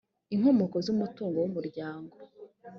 inkomoko 0.33 0.75
z 0.85 0.87
umutungo 0.93 1.37
w 1.43 1.47
umuryango 1.49 2.15